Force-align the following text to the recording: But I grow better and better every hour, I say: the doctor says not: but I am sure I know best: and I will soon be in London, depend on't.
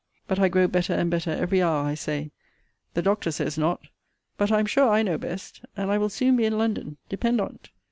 But 0.27 0.39
I 0.39 0.47
grow 0.49 0.67
better 0.67 0.93
and 0.93 1.11
better 1.11 1.29
every 1.29 1.61
hour, 1.61 1.85
I 1.85 1.93
say: 1.93 2.31
the 2.95 3.03
doctor 3.03 3.29
says 3.29 3.55
not: 3.55 3.81
but 4.35 4.51
I 4.51 4.57
am 4.57 4.65
sure 4.65 4.89
I 4.89 5.03
know 5.03 5.19
best: 5.19 5.61
and 5.77 5.91
I 5.91 5.99
will 5.99 6.09
soon 6.09 6.37
be 6.37 6.45
in 6.45 6.57
London, 6.57 6.97
depend 7.07 7.39
on't. 7.39 7.69